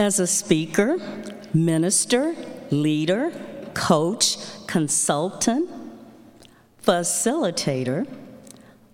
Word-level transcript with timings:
As 0.00 0.18
a 0.18 0.26
speaker, 0.26 0.96
minister, 1.52 2.34
leader, 2.70 3.30
coach, 3.74 4.38
consultant, 4.66 5.68
facilitator, 6.82 8.08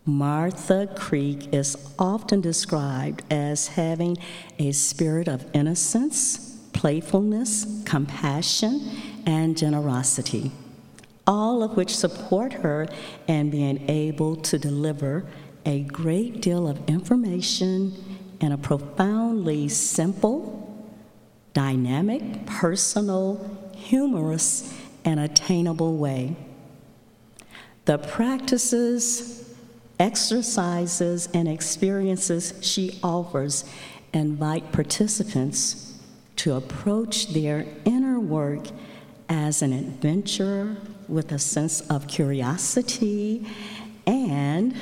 Martha 0.05 0.89
Creek 0.97 1.55
is 1.55 1.77
often 1.97 2.41
described 2.41 3.23
as 3.31 3.69
having 3.69 4.17
a 4.59 4.73
spirit 4.73 5.29
of 5.29 5.47
innocence, 5.55 6.59
playfulness, 6.73 7.85
compassion, 7.85 8.91
and 9.27 9.57
generosity, 9.57 10.51
all 11.25 11.63
of 11.63 11.77
which 11.77 11.97
support 11.97 12.53
her 12.53 12.89
in 13.29 13.51
being 13.51 13.89
able 13.89 14.35
to 14.35 14.59
deliver 14.59 15.25
a 15.65 15.83
great 15.83 16.43
deal 16.43 16.67
of 16.67 16.85
information 16.89 17.95
in 18.41 18.51
a 18.51 18.59
profoundly 18.59 19.69
simple, 19.69 20.56
dynamic, 21.57 22.45
personal, 22.45 23.73
humorous, 23.75 24.79
and 25.07 25.19
attainable 25.19 25.97
way. 25.97 26.37
The 27.87 27.97
practices, 27.97 29.55
exercises, 29.99 31.31
and 31.33 31.49
experiences 31.49 32.53
she 32.61 32.99
offers 33.03 33.65
invite 34.13 34.71
participants 34.71 35.99
to 36.37 36.57
approach 36.57 37.29
their 37.29 37.65
inner 37.87 38.21
work 38.21 38.67
as 39.31 39.63
an 39.63 39.73
adventure 39.73 40.77
with 41.09 41.33
a 41.33 41.39
sense 41.39 41.81
of 41.89 42.07
curiosity 42.07 43.47
and 44.07 44.75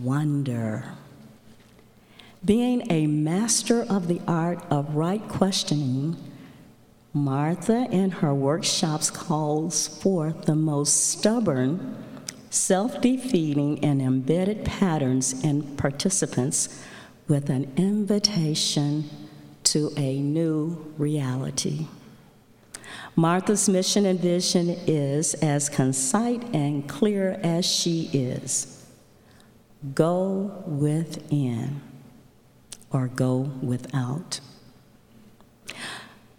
wonder. 0.00 0.84
Being 2.44 2.90
a 2.90 3.06
master 3.06 3.82
of 3.82 4.08
the 4.08 4.22
art 4.26 4.64
of 4.70 4.96
right 4.96 5.26
questioning, 5.28 6.16
Martha 7.12 7.86
in 7.90 8.10
her 8.10 8.32
workshops 8.32 9.10
calls 9.10 9.86
forth 9.86 10.46
the 10.46 10.54
most 10.54 11.10
stubborn, 11.10 11.96
self 12.48 12.98
defeating, 13.02 13.84
and 13.84 14.00
embedded 14.00 14.64
patterns 14.64 15.44
in 15.44 15.76
participants 15.76 16.82
with 17.28 17.50
an 17.50 17.70
invitation 17.76 19.10
to 19.64 19.92
a 19.98 20.20
new 20.20 20.94
reality. 20.96 21.88
Martha's 23.16 23.68
mission 23.68 24.06
and 24.06 24.18
vision 24.18 24.70
is 24.86 25.34
as 25.34 25.68
concise 25.68 26.40
and 26.54 26.88
clear 26.88 27.38
as 27.42 27.66
she 27.66 28.08
is 28.14 28.86
go 29.94 30.62
within 30.66 31.80
or 32.92 33.08
go 33.08 33.50
without. 33.62 34.40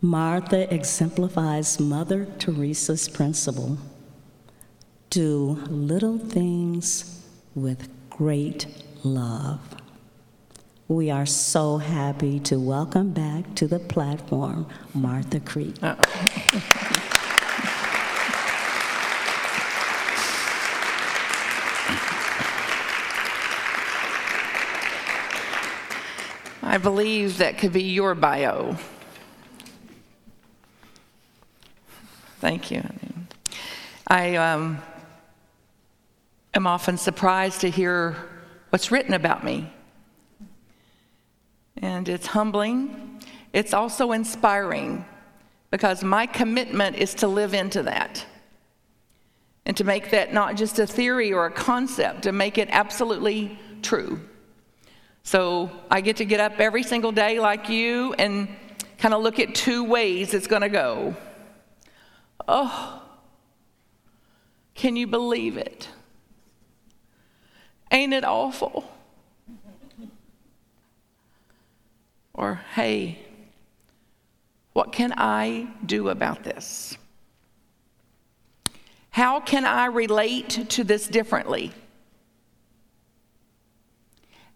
Martha 0.01 0.73
exemplifies 0.73 1.79
Mother 1.79 2.25
Teresa's 2.39 3.07
principle 3.07 3.77
do 5.11 5.61
little 5.69 6.17
things 6.17 7.21
with 7.53 7.89
great 8.09 8.65
love. 9.03 9.59
We 10.87 11.11
are 11.11 11.25
so 11.25 11.77
happy 11.77 12.39
to 12.41 12.57
welcome 12.57 13.11
back 13.11 13.53
to 13.55 13.67
the 13.67 13.79
platform 13.79 14.67
Martha 14.93 15.41
Creek. 15.41 15.75
I 26.71 26.77
believe 26.77 27.39
that 27.39 27.57
could 27.57 27.73
be 27.73 27.83
your 27.83 28.15
bio. 28.15 28.77
Thank 32.39 32.71
you. 32.71 32.81
I 34.07 34.37
um, 34.37 34.81
am 36.53 36.67
often 36.67 36.95
surprised 36.95 37.59
to 37.59 37.69
hear 37.69 38.15
what's 38.69 38.89
written 38.89 39.13
about 39.13 39.43
me. 39.43 39.69
And 41.75 42.07
it's 42.07 42.27
humbling. 42.27 43.21
It's 43.51 43.73
also 43.73 44.13
inspiring 44.13 45.03
because 45.71 46.05
my 46.05 46.25
commitment 46.25 46.95
is 46.95 47.13
to 47.15 47.27
live 47.27 47.53
into 47.53 47.83
that 47.83 48.25
and 49.65 49.75
to 49.75 49.83
make 49.83 50.11
that 50.11 50.33
not 50.33 50.55
just 50.55 50.79
a 50.79 50.87
theory 50.87 51.33
or 51.33 51.47
a 51.47 51.51
concept, 51.51 52.23
to 52.23 52.31
make 52.31 52.57
it 52.57 52.69
absolutely 52.71 53.59
true. 53.81 54.21
So 55.23 55.71
I 55.89 56.01
get 56.01 56.17
to 56.17 56.25
get 56.25 56.39
up 56.39 56.59
every 56.59 56.83
single 56.83 57.11
day 57.11 57.39
like 57.39 57.69
you 57.69 58.13
and 58.13 58.47
kind 58.97 59.13
of 59.13 59.21
look 59.21 59.39
at 59.39 59.55
two 59.55 59.83
ways 59.83 60.33
it's 60.33 60.47
going 60.47 60.61
to 60.61 60.69
go. 60.69 61.15
Oh, 62.47 63.01
can 64.73 64.95
you 64.95 65.07
believe 65.07 65.57
it? 65.57 65.87
Ain't 67.91 68.13
it 68.13 68.23
awful? 68.23 68.89
Or, 72.33 72.61
hey, 72.75 73.19
what 74.73 74.91
can 74.91 75.13
I 75.17 75.67
do 75.85 76.09
about 76.09 76.43
this? 76.43 76.97
How 79.11 79.41
can 79.41 79.65
I 79.65 79.87
relate 79.87 80.69
to 80.69 80.83
this 80.83 81.07
differently? 81.07 81.73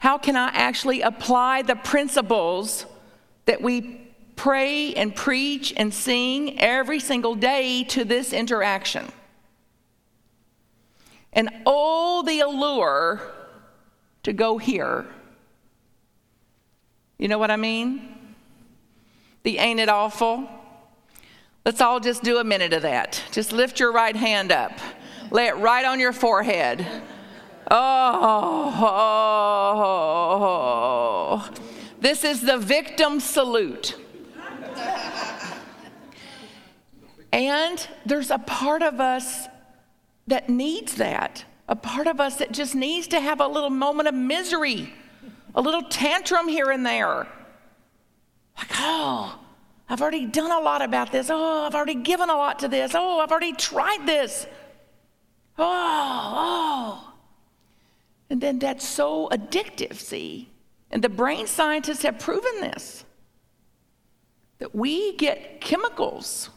How 0.06 0.20
can 0.20 0.36
I 0.36 0.50
actually 0.50 1.02
apply 1.02 1.64
the 1.64 1.76
principles 1.76 2.86
that 3.46 3.60
we 3.60 4.06
pray 4.36 4.94
and 4.94 5.16
preach 5.16 5.74
and 5.76 5.92
sing 5.92 6.60
every 6.60 7.00
single 7.00 7.34
day 7.34 7.84
to 7.86 8.04
this 8.04 8.32
interaction. 8.32 9.12
And 11.34 11.50
oh, 11.66 12.22
the 12.22 12.42
allure 12.42 13.20
to 14.22 14.32
go 14.32 14.60
here. 14.60 15.08
You 17.18 17.28
know 17.28 17.40
what 17.40 17.50
I 17.50 17.56
mean? 17.56 18.36
The 19.42 19.58
ain't 19.58 19.80
it 19.80 19.90
awful? 19.90 20.48
Let's 21.66 21.82
all 21.82 22.00
just 22.00 22.22
do 22.22 22.38
a 22.38 22.44
minute 22.44 22.74
of 22.74 22.84
that. 22.84 23.24
Just 23.32 23.52
lift 23.52 23.80
your 23.80 23.92
right 23.92 24.16
hand 24.16 24.52
up, 24.52 24.78
lay 25.32 25.48
it 25.48 25.58
right 25.58 25.84
on 25.84 26.00
your 26.00 26.14
forehead. 26.14 26.86
Oh, 27.70 28.72
this 32.00 32.24
is 32.24 32.42
the 32.42 32.58
victim 32.58 33.20
salute. 33.20 33.96
And 37.34 37.88
there's 38.06 38.32
a 38.32 38.38
part 38.38 38.82
of 38.82 39.02
us 39.02 39.48
that 40.28 40.50
needs 40.50 40.96
that, 40.96 41.44
a 41.68 41.76
part 41.76 42.08
of 42.08 42.22
us 42.22 42.38
that 42.38 42.52
just 42.52 42.76
needs 42.76 43.08
to 43.08 43.20
have 43.20 43.42
a 43.42 43.48
little 43.48 43.70
moment 43.70 44.08
of 44.08 44.16
misery, 44.16 44.94
a 45.54 45.62
little 45.62 45.84
tantrum 45.84 46.48
here 46.48 46.72
and 46.72 46.86
there. 46.86 47.28
Like, 48.58 48.70
oh, 48.74 49.38
I've 49.90 50.02
already 50.02 50.26
done 50.26 50.52
a 50.52 50.60
lot 50.60 50.82
about 50.82 51.12
this. 51.12 51.30
Oh, 51.30 51.66
I've 51.66 51.76
already 51.76 51.96
given 51.96 52.30
a 52.30 52.36
lot 52.36 52.60
to 52.60 52.68
this. 52.68 52.94
Oh, 52.96 53.20
I've 53.20 53.32
already 53.32 53.54
tried 53.54 54.06
this. 54.06 54.48
Oh, 55.58 55.64
oh. 56.38 57.15
And 58.30 58.42
then 58.42 58.60
that's 58.60 58.88
so 58.88 59.30
addictive, 59.30 59.96
see? 59.96 60.50
And 60.92 61.04
the 61.04 61.10
brain 61.10 61.48
scientists 61.48 62.04
have 62.04 62.20
proven 62.20 62.62
this 62.62 63.04
that 64.58 64.74
we 64.74 65.16
get 65.18 65.60
chemicals 65.60 66.50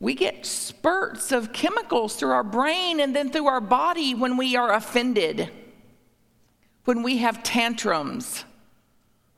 we 0.00 0.14
get 0.14 0.46
spurts 0.46 1.32
of 1.32 1.52
chemicals 1.52 2.16
through 2.16 2.30
our 2.30 2.44
brain 2.44 3.00
and 3.00 3.14
then 3.14 3.30
through 3.30 3.48
our 3.48 3.60
body 3.60 4.14
when 4.14 4.36
we 4.36 4.54
are 4.54 4.72
offended, 4.72 5.50
when 6.84 7.02
we 7.02 7.18
have 7.18 7.42
tantrums, 7.42 8.44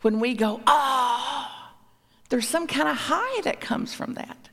when 0.02 0.20
we 0.20 0.34
go, 0.34 0.60
ah, 0.66 1.72
oh, 1.72 1.76
there's 2.28 2.46
some 2.46 2.66
kind 2.66 2.88
of 2.88 2.96
high 2.96 3.40
that 3.42 3.60
comes 3.60 3.94
from 3.94 4.14
that. 4.14 4.50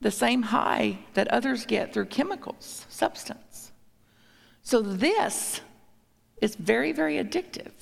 The 0.00 0.10
same 0.10 0.42
high 0.42 1.00
that 1.14 1.28
others 1.28 1.66
get 1.66 1.92
through 1.92 2.06
chemicals, 2.06 2.86
substance. 2.88 3.51
So 4.62 4.80
this 4.80 5.60
is 6.40 6.54
very, 6.56 6.92
very 6.92 7.16
addictive. 7.16 7.72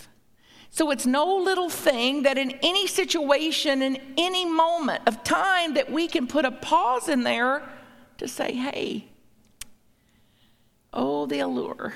So 0.70 0.90
it's 0.90 1.06
no 1.06 1.36
little 1.36 1.68
thing 1.68 2.22
that 2.22 2.38
in 2.38 2.52
any 2.62 2.86
situation, 2.86 3.82
in 3.82 3.98
any 4.16 4.44
moment 4.44 5.02
of 5.06 5.24
time, 5.24 5.74
that 5.74 5.90
we 5.90 6.06
can 6.06 6.26
put 6.26 6.44
a 6.44 6.50
pause 6.50 7.08
in 7.08 7.24
there 7.24 7.62
to 8.18 8.28
say, 8.28 8.52
hey, 8.52 9.06
oh, 10.92 11.26
the 11.26 11.40
allure. 11.40 11.94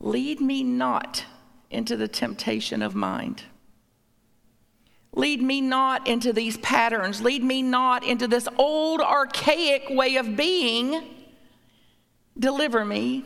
Lead 0.00 0.40
me 0.40 0.64
not 0.64 1.24
into 1.70 1.96
the 1.96 2.08
temptation 2.08 2.82
of 2.82 2.94
mind. 2.94 3.44
Lead 5.14 5.42
me 5.42 5.60
not 5.60 6.08
into 6.08 6.32
these 6.32 6.56
patterns. 6.58 7.20
Lead 7.20 7.44
me 7.44 7.62
not 7.62 8.02
into 8.02 8.26
this 8.26 8.48
old, 8.56 9.00
archaic 9.00 9.84
way 9.90 10.16
of 10.16 10.36
being. 10.36 11.21
Deliver 12.38 12.84
me 12.84 13.24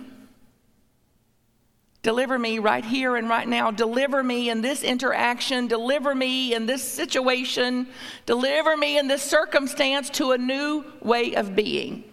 Deliver 2.07 2.39
me 2.39 2.61
right 2.61 2.85
here 2.85 3.17
and 3.17 3.29
right 3.29 3.49
now. 3.49 3.73
Deliver 3.73 4.23
me 4.23 4.49
in 4.49 4.61
this 4.61 4.85
interaction. 4.85 5.67
Deliver 5.67 6.15
me 6.15 6.55
in 6.55 6.65
this 6.65 6.89
situation. 6.89 7.89
Deliver 8.27 8.77
me 8.77 8.97
in 8.97 9.09
this 9.09 9.23
circumstance 9.23 10.09
to 10.11 10.31
a 10.31 10.39
new 10.39 10.85
way 11.03 11.35
of 11.35 11.57
being. 11.57 12.05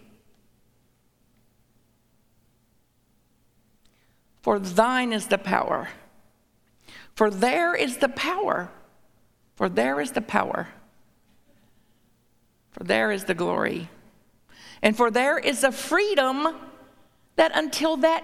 For 4.41 4.57
thine 4.57 5.13
is 5.13 5.27
the 5.27 5.37
power. 5.37 5.89
For 7.13 7.29
there 7.29 7.75
is 7.75 7.97
the 7.97 8.09
power. 8.09 8.71
For 9.57 9.69
there 9.69 10.01
is 10.01 10.13
the 10.13 10.21
power. 10.21 10.69
For 12.71 12.83
there 12.83 13.11
is 13.11 13.25
the 13.25 13.35
glory. 13.35 13.91
And 14.81 14.97
for 14.97 15.11
there 15.11 15.37
is 15.37 15.63
a 15.63 15.71
freedom 15.71 16.47
that 17.35 17.51
until 17.55 17.97
that 17.97 18.23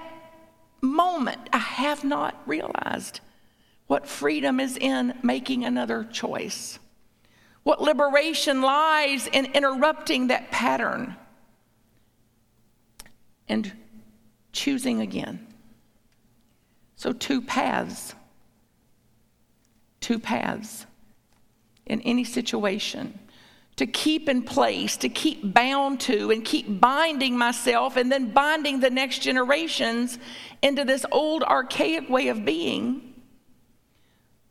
moment 0.82 1.50
I 1.52 1.58
have 1.58 2.04
not 2.04 2.42
realized 2.46 3.20
what 3.88 4.08
freedom 4.08 4.60
is 4.60 4.78
in 4.78 5.16
making 5.24 5.66
another 5.66 6.04
choice. 6.04 6.80
What 7.64 7.82
liberation 7.82 8.62
lies 8.62 9.28
in 9.28 9.46
interrupting 9.48 10.28
that 10.28 10.52
pattern 10.52 11.16
and 13.48 13.72
choosing 14.52 15.02
again. 15.02 15.46
So, 16.96 17.14
two 17.14 17.42
paths. 17.42 18.14
Two 20.00 20.20
paths 20.20 20.86
in 21.86 22.02
any 22.02 22.24
situation 22.24 23.18
to 23.80 23.88
keep 23.88 24.28
in 24.28 24.42
place, 24.42 24.98
to 24.98 25.08
keep 25.08 25.54
bound 25.54 26.02
to, 26.02 26.32
and 26.32 26.44
keep 26.44 26.82
binding 26.82 27.38
myself 27.38 27.96
and 27.96 28.12
then 28.12 28.30
binding 28.30 28.82
the 28.82 28.90
next 28.90 29.20
generations 29.20 30.20
into 30.62 30.84
this 30.84 31.06
old 31.14 31.44
archaic 31.44 32.10
way 32.10 32.28
of 32.28 32.44
being. 32.44 33.14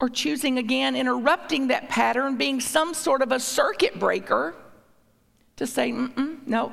Or 0.00 0.08
choosing 0.08 0.56
again, 0.56 0.96
interrupting 0.96 1.66
that 1.66 1.90
pattern, 1.90 2.38
being 2.38 2.58
some 2.58 2.94
sort 2.94 3.20
of 3.20 3.30
a 3.30 3.38
circuit 3.38 3.98
breaker 3.98 4.54
to 5.56 5.66
say, 5.66 5.92
no, 5.92 6.72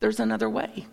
there's 0.00 0.20
another 0.20 0.50
way. 0.50 0.86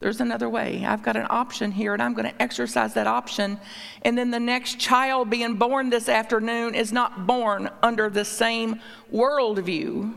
There's 0.00 0.20
another 0.20 0.48
way. 0.48 0.84
I've 0.86 1.02
got 1.02 1.16
an 1.16 1.26
option 1.28 1.72
here, 1.72 1.92
and 1.92 2.00
I'm 2.00 2.14
going 2.14 2.30
to 2.30 2.42
exercise 2.42 2.94
that 2.94 3.08
option. 3.08 3.58
And 4.02 4.16
then 4.16 4.30
the 4.30 4.38
next 4.38 4.78
child 4.78 5.28
being 5.28 5.56
born 5.56 5.90
this 5.90 6.08
afternoon 6.08 6.74
is 6.74 6.92
not 6.92 7.26
born 7.26 7.68
under 7.82 8.08
the 8.08 8.24
same 8.24 8.80
worldview 9.12 10.16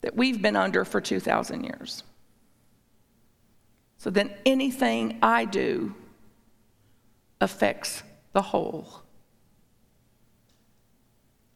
that 0.00 0.16
we've 0.16 0.42
been 0.42 0.56
under 0.56 0.84
for 0.84 1.00
2,000 1.00 1.62
years. 1.62 2.02
So 3.98 4.10
then 4.10 4.34
anything 4.44 5.20
I 5.22 5.44
do 5.44 5.94
affects 7.40 8.02
the 8.32 8.42
whole. 8.42 9.02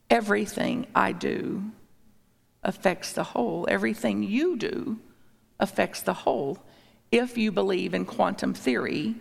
Everything 0.09 0.87
I 0.95 1.11
do 1.11 1.73
affects 2.63 3.13
the 3.13 3.25
whole. 3.25 3.67
Everything 3.69 4.23
you 4.23 4.57
do 4.57 5.01
affects 5.59 6.03
the 6.03 6.15
whole 6.15 6.61
if 7.11 7.39
you 7.39 7.53
believe 7.53 7.95
in 7.95 8.05
quantum 8.05 8.55
theory 8.55 9.15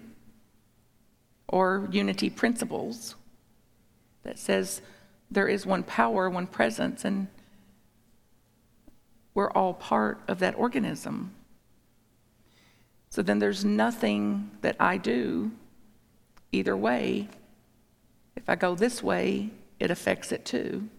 or 1.48 1.88
unity 1.92 2.30
principles 2.30 3.16
that 4.24 4.40
says 4.40 4.82
there 5.30 5.48
is 5.48 5.66
one 5.66 5.84
power, 5.84 6.30
one 6.30 6.48
presence, 6.48 7.06
and 7.06 7.28
we're 9.34 9.52
all 9.52 9.74
part 9.74 10.20
of 10.28 10.40
that 10.40 10.56
organism. 10.56 11.34
So 13.10 13.22
then 13.22 13.40
there's 13.40 13.64
nothing 13.64 14.52
that 14.62 14.76
I 14.80 14.98
do 14.98 15.52
either 16.52 16.76
way. 16.76 17.30
If 18.36 18.50
I 18.50 18.56
go 18.56 18.76
this 18.76 19.04
way, 19.04 19.52
it 19.80 19.92
affects 19.92 20.32
it 20.32 20.46
too. 20.46 20.90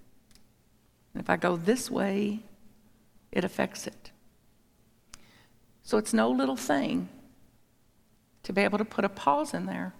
And 1.12 1.22
if 1.22 1.30
I 1.30 1.36
go 1.36 1.56
this 1.56 1.90
way, 1.90 2.40
it 3.32 3.44
affects 3.44 3.86
it. 3.86 4.10
So 5.86 5.98
it's 5.98 6.12
no 6.12 6.32
little 6.32 6.56
thing 6.56 7.08
to 8.42 8.52
be 8.52 8.62
able 8.62 8.78
to 8.78 8.84
put 8.84 9.04
a 9.04 9.08
pause 9.08 9.54
in 9.54 9.66
there. 9.66 9.94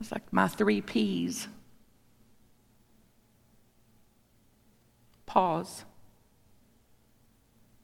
It's 0.00 0.10
like 0.10 0.32
my 0.32 0.48
three 0.48 0.80
P's 0.80 1.48
pause, 5.26 5.84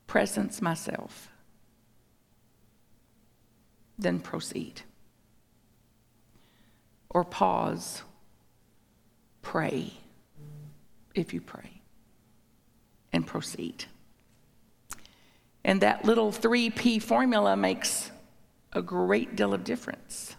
presence 0.07 0.63
myself, 0.63 1.29
then 3.99 4.21
proceed. 4.21 4.81
Or 7.11 7.25
pause, 7.25 8.03
pray 9.43 9.93
if 11.15 11.35
you 11.35 11.43
pray, 11.43 11.83
and 13.13 13.27
proceed. 13.27 13.85
And 15.65 15.81
that 15.81 16.05
little 16.05 16.31
3P 16.31 17.03
formula 17.03 17.57
makes 17.57 18.11
a 18.73 18.83
great 18.83 19.37
deal 19.37 19.55
of 19.55 19.65
difference, 19.65 20.37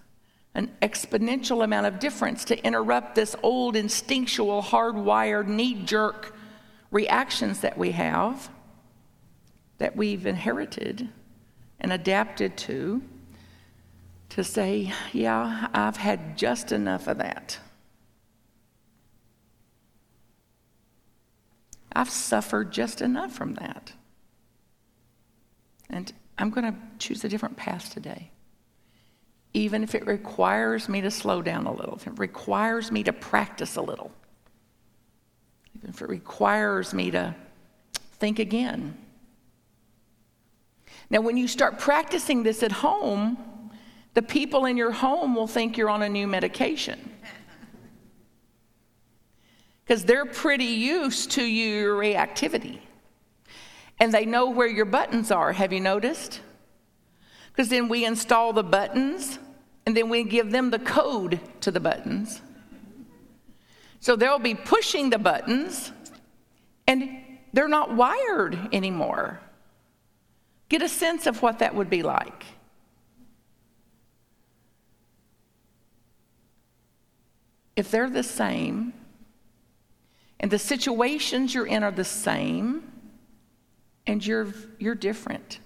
an 0.53 0.71
exponential 0.81 1.63
amount 1.63 1.87
of 1.87 1.99
difference 1.99 2.45
to 2.45 2.65
interrupt 2.65 3.15
this 3.15 3.35
old 3.41 3.75
instinctual, 3.75 4.61
hardwired, 4.61 5.47
knee 5.47 5.73
jerk 5.83 6.35
reactions 6.91 7.61
that 7.61 7.77
we 7.77 7.91
have, 7.91 8.49
that 9.77 9.95
we've 9.95 10.25
inherited 10.25 11.09
and 11.79 11.91
adapted 11.91 12.55
to, 12.57 13.01
to 14.29 14.43
say, 14.43 14.93
yeah, 15.11 15.67
I've 15.73 15.97
had 15.97 16.37
just 16.37 16.71
enough 16.71 17.07
of 17.07 17.17
that. 17.17 17.57
I've 21.93 22.09
suffered 22.09 22.71
just 22.71 23.01
enough 23.01 23.31
from 23.31 23.53
that. 23.55 23.93
And 25.89 26.11
I'm 26.37 26.49
going 26.49 26.71
to 26.71 26.77
choose 26.99 27.23
a 27.23 27.29
different 27.29 27.57
path 27.57 27.93
today. 27.93 28.31
Even 29.53 29.83
if 29.83 29.95
it 29.95 30.05
requires 30.05 30.89
me 30.89 31.01
to 31.01 31.11
slow 31.11 31.41
down 31.41 31.65
a 31.65 31.73
little, 31.73 31.95
if 31.95 32.07
it 32.07 32.17
requires 32.17 32.91
me 32.91 33.03
to 33.03 33.13
practice 33.13 33.77
a 33.77 33.81
little, 33.81 34.11
even 35.77 35.89
if 35.89 36.01
it 36.01 36.09
requires 36.09 36.93
me 36.93 37.11
to 37.11 37.35
think 38.19 38.39
again. 38.39 38.97
Now, 41.09 41.21
when 41.21 41.37
you 41.37 41.47
start 41.47 41.79
practicing 41.79 42.43
this 42.43 42.63
at 42.63 42.71
home, 42.71 43.37
the 44.13 44.21
people 44.21 44.65
in 44.65 44.75
your 44.75 44.91
home 44.91 45.35
will 45.35 45.47
think 45.47 45.77
you're 45.77 45.89
on 45.89 46.01
a 46.01 46.09
new 46.09 46.27
medication. 46.27 47.11
Because 49.85 50.03
they're 50.03 50.25
pretty 50.25 50.65
used 50.65 51.29
to 51.33 51.43
your 51.43 51.95
reactivity 51.95 52.79
and 53.99 54.13
they 54.13 54.25
know 54.25 54.49
where 54.49 54.67
your 54.67 54.85
buttons 54.85 55.31
are. 55.31 55.53
Have 55.53 55.71
you 55.71 55.79
noticed? 55.79 56.41
Because 57.51 57.69
then 57.69 57.87
we 57.87 58.05
install 58.05 58.53
the 58.53 58.63
buttons 58.63 59.39
and 59.85 59.95
then 59.95 60.09
we 60.09 60.23
give 60.23 60.51
them 60.51 60.71
the 60.71 60.79
code 60.79 61.39
to 61.61 61.71
the 61.71 61.79
buttons. 61.79 62.41
So 63.99 64.15
they'll 64.15 64.39
be 64.39 64.55
pushing 64.55 65.09
the 65.09 65.17
buttons 65.17 65.91
and 66.87 67.09
they're 67.53 67.67
not 67.67 67.95
wired 67.95 68.57
anymore. 68.73 69.39
Get 70.67 70.81
a 70.81 70.89
sense 70.89 71.27
of 71.27 71.41
what 71.41 71.59
that 71.59 71.73
would 71.73 71.89
be 71.89 72.03
like. 72.03 72.43
If 77.75 77.91
they're 77.91 78.09
the 78.09 78.23
same 78.23 78.93
and 80.39 80.51
the 80.51 80.59
situations 80.59 81.53
you're 81.53 81.65
in 81.65 81.83
are 81.83 81.91
the 81.91 82.03
same, 82.03 82.83
and 84.07 84.25
you're, 84.25 84.53
you're 84.79 84.95
different. 84.95 85.59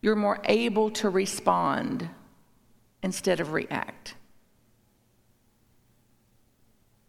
You're 0.00 0.16
more 0.16 0.40
able 0.44 0.90
to 0.90 1.08
respond 1.08 2.08
instead 3.02 3.40
of 3.40 3.52
react. 3.52 4.14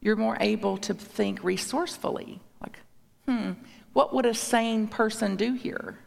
You're 0.01 0.15
more 0.15 0.37
able 0.39 0.77
to 0.77 0.93
think 0.93 1.43
resourcefully, 1.43 2.39
like, 2.61 2.79
hmm, 3.25 3.53
what 3.93 4.13
would 4.13 4.25
a 4.25 4.33
sane 4.33 4.87
person 4.87 5.35
do 5.35 5.53
here? 5.53 5.97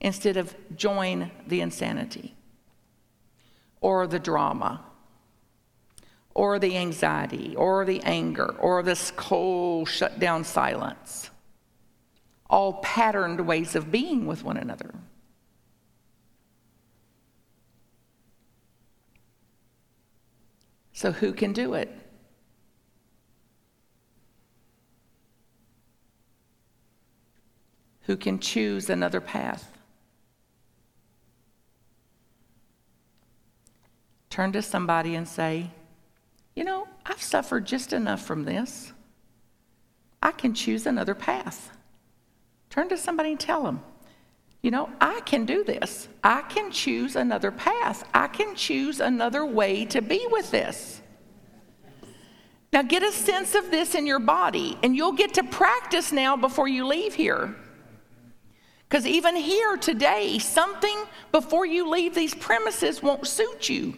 Instead 0.00 0.36
of 0.36 0.54
join 0.76 1.30
the 1.46 1.60
insanity 1.60 2.34
or 3.80 4.06
the 4.06 4.18
drama 4.18 4.84
or 6.38 6.58
the 6.58 6.76
anxiety 6.76 7.56
or 7.56 7.84
the 7.84 8.00
anger 8.02 8.54
or 8.60 8.82
this 8.82 9.10
cold, 9.16 9.88
shut 9.88 10.20
down 10.20 10.44
silence. 10.44 11.30
All 12.48 12.74
patterned 12.74 13.40
ways 13.40 13.74
of 13.74 13.90
being 13.90 14.24
with 14.24 14.44
one 14.44 14.56
another. 14.56 14.94
So, 20.92 21.12
who 21.12 21.32
can 21.32 21.52
do 21.52 21.74
it? 21.74 21.90
who 28.08 28.16
can 28.16 28.38
choose 28.38 28.88
another 28.88 29.20
path. 29.20 29.70
Turn 34.30 34.50
to 34.52 34.62
somebody 34.62 35.14
and 35.14 35.28
say, 35.28 35.70
You 36.58 36.64
know, 36.64 36.88
I've 37.06 37.22
suffered 37.22 37.66
just 37.66 37.92
enough 37.92 38.26
from 38.26 38.42
this. 38.42 38.92
I 40.20 40.32
can 40.32 40.54
choose 40.54 40.86
another 40.86 41.14
path. 41.14 41.70
Turn 42.68 42.88
to 42.88 42.96
somebody 42.96 43.30
and 43.30 43.38
tell 43.38 43.62
them, 43.62 43.80
You 44.60 44.72
know, 44.72 44.90
I 45.00 45.20
can 45.20 45.46
do 45.46 45.62
this. 45.62 46.08
I 46.24 46.42
can 46.42 46.72
choose 46.72 47.14
another 47.14 47.52
path. 47.52 48.02
I 48.12 48.26
can 48.26 48.56
choose 48.56 48.98
another 48.98 49.46
way 49.46 49.84
to 49.84 50.02
be 50.02 50.26
with 50.32 50.50
this. 50.50 51.00
Now, 52.72 52.82
get 52.82 53.04
a 53.04 53.12
sense 53.12 53.54
of 53.54 53.70
this 53.70 53.94
in 53.94 54.04
your 54.04 54.18
body, 54.18 54.76
and 54.82 54.96
you'll 54.96 55.12
get 55.12 55.34
to 55.34 55.44
practice 55.44 56.10
now 56.10 56.36
before 56.36 56.66
you 56.66 56.88
leave 56.88 57.14
here. 57.14 57.54
Because 58.88 59.06
even 59.06 59.36
here 59.36 59.76
today, 59.76 60.40
something 60.40 61.04
before 61.30 61.66
you 61.66 61.88
leave 61.88 62.16
these 62.16 62.34
premises 62.34 63.00
won't 63.00 63.28
suit 63.28 63.68
you. 63.68 63.94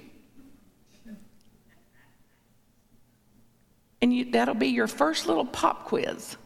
And 4.03 4.15
you, 4.15 4.31
that'll 4.31 4.55
be 4.55 4.69
your 4.69 4.87
first 4.87 5.27
little 5.27 5.45
pop 5.45 5.85
quiz 5.85 6.37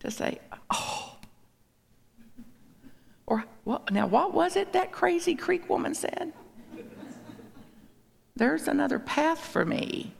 to 0.00 0.10
say, 0.10 0.38
oh. 0.70 1.16
Or, 3.26 3.44
well, 3.64 3.82
now 3.90 4.06
what 4.06 4.34
was 4.34 4.54
it 4.56 4.72
that 4.74 4.92
crazy 4.92 5.34
Creek 5.34 5.68
woman 5.68 5.94
said? 5.94 6.32
There's 8.36 8.68
another 8.68 8.98
path 8.98 9.40
for 9.40 9.64
me. 9.64 10.12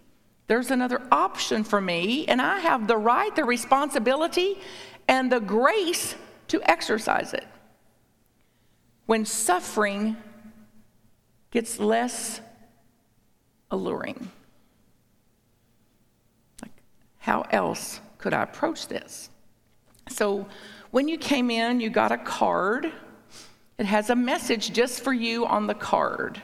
There's 0.46 0.70
another 0.70 1.02
option 1.10 1.64
for 1.64 1.80
me, 1.80 2.26
and 2.26 2.40
I 2.40 2.60
have 2.60 2.86
the 2.86 2.96
right, 2.96 3.34
the 3.34 3.44
responsibility, 3.44 4.58
and 5.08 5.30
the 5.32 5.40
grace 5.40 6.14
to 6.48 6.60
exercise 6.70 7.32
it. 7.32 7.46
When 9.06 9.24
suffering 9.24 10.16
gets 11.50 11.78
less 11.78 12.40
alluring. 13.70 14.30
How 17.24 17.46
else 17.50 18.02
could 18.18 18.34
I 18.34 18.42
approach 18.42 18.86
this? 18.86 19.30
So, 20.10 20.46
when 20.90 21.08
you 21.08 21.16
came 21.16 21.50
in, 21.50 21.80
you 21.80 21.88
got 21.88 22.12
a 22.12 22.18
card. 22.18 22.92
It 23.78 23.86
has 23.86 24.10
a 24.10 24.14
message 24.14 24.74
just 24.74 25.00
for 25.00 25.14
you 25.14 25.46
on 25.46 25.66
the 25.66 25.74
card. 25.74 26.42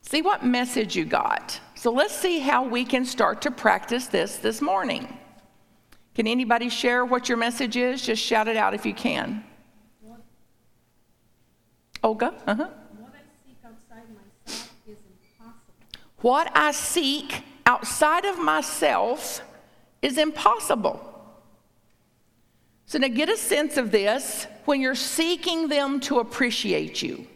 See 0.00 0.22
what 0.22 0.46
message 0.46 0.96
you 0.96 1.04
got. 1.04 1.60
So 1.74 1.92
let's 1.92 2.16
see 2.16 2.38
how 2.38 2.66
we 2.66 2.86
can 2.86 3.04
start 3.04 3.42
to 3.42 3.50
practice 3.50 4.06
this 4.06 4.36
this 4.38 4.62
morning. 4.62 5.18
Can 6.14 6.26
anybody 6.26 6.70
share 6.70 7.04
what 7.04 7.28
your 7.28 7.36
message 7.36 7.76
is? 7.76 8.00
Just 8.00 8.22
shout 8.22 8.48
it 8.48 8.56
out 8.56 8.72
if 8.72 8.86
you 8.86 8.94
can. 8.94 9.44
Olga? 12.02 12.32
Uh 12.46 12.54
huh. 12.54 12.68
What 12.98 13.12
I 13.12 13.20
seek 13.44 13.58
outside 13.62 14.08
myself 14.08 14.72
is 14.88 14.96
impossible. 15.38 15.74
What 16.22 16.50
I 16.54 16.70
seek 16.70 17.42
outside 17.66 18.24
of 18.24 18.38
myself 18.38 19.42
is 20.00 20.16
impossible. 20.16 21.02
So 22.86 22.98
now 22.98 23.08
get 23.08 23.28
a 23.28 23.36
sense 23.36 23.76
of 23.76 23.90
this 23.90 24.46
when 24.64 24.80
you're 24.80 24.94
seeking 24.94 25.68
them 25.68 25.98
to 26.00 26.20
appreciate 26.20 27.02
you. 27.02 27.26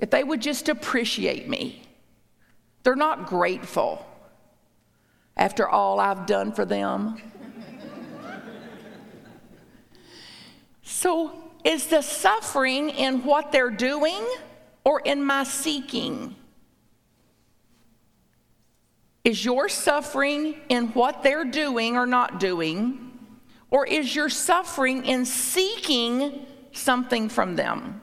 If 0.00 0.10
they 0.10 0.24
would 0.24 0.42
just 0.42 0.68
appreciate 0.68 1.48
me, 1.48 1.82
they're 2.82 2.96
not 2.96 3.26
grateful 3.26 4.04
after 5.36 5.68
all 5.68 6.00
I've 6.00 6.26
done 6.26 6.52
for 6.52 6.64
them. 6.64 7.20
so, 10.82 11.32
is 11.62 11.86
the 11.86 12.02
suffering 12.02 12.90
in 12.90 13.22
what 13.24 13.52
they're 13.52 13.70
doing 13.70 14.26
or 14.84 15.00
in 15.00 15.22
my 15.22 15.44
seeking? 15.44 16.34
Is 19.24 19.44
your 19.44 19.68
suffering 19.68 20.56
in 20.68 20.88
what 20.88 21.22
they're 21.22 21.44
doing 21.44 21.96
or 21.96 22.06
not 22.06 22.40
doing? 22.40 23.12
Or 23.70 23.86
is 23.86 24.14
your 24.14 24.28
suffering 24.28 25.04
in 25.04 25.24
seeking 25.24 26.46
something 26.72 27.28
from 27.28 27.56
them? 27.56 28.00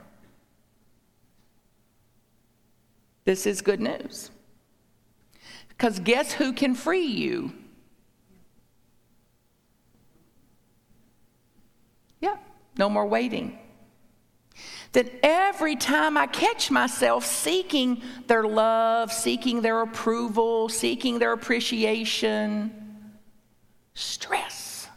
This 3.26 3.46
is 3.46 3.62
good 3.62 3.82
news. 3.82 4.32
Because 5.68 6.00
guess 6.00 6.32
who 6.32 6.54
can 6.54 6.76
free 6.76 7.06
you? 7.06 7.52
Yeah, 12.22 12.38
no 12.78 12.90
more 12.90 13.06
waiting. 13.06 13.60
That 14.94 15.12
every 15.24 15.76
time 15.76 16.18
I 16.18 16.28
catch 16.28 16.72
myself 16.72 17.26
seeking 17.26 18.02
their 18.28 18.44
love, 18.44 19.12
seeking 19.12 19.62
their 19.62 19.82
approval, 19.82 20.70
seeking 20.70 21.20
their 21.20 21.34
appreciation, 21.34 22.72
stress. 23.94 24.88